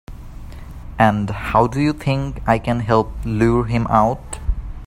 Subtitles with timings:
[0.97, 4.39] And how do you think I can help lure him out?